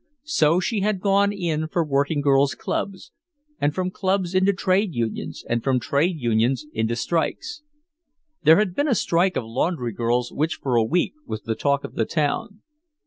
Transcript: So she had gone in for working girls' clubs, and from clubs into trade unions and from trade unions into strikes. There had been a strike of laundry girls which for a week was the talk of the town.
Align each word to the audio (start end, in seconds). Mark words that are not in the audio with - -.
So 0.25 0.59
she 0.59 0.79
had 0.79 0.99
gone 0.99 1.31
in 1.31 1.67
for 1.67 1.85
working 1.85 2.21
girls' 2.21 2.55
clubs, 2.55 3.11
and 3.59 3.71
from 3.75 3.91
clubs 3.91 4.33
into 4.33 4.51
trade 4.51 4.95
unions 4.95 5.45
and 5.47 5.63
from 5.63 5.79
trade 5.79 6.15
unions 6.19 6.65
into 6.73 6.95
strikes. 6.95 7.61
There 8.41 8.57
had 8.57 8.73
been 8.73 8.87
a 8.87 8.95
strike 8.95 9.37
of 9.37 9.45
laundry 9.45 9.91
girls 9.93 10.31
which 10.31 10.55
for 10.55 10.75
a 10.75 10.83
week 10.83 11.13
was 11.27 11.43
the 11.43 11.53
talk 11.53 11.83
of 11.83 11.93
the 11.93 12.05
town. 12.05 12.61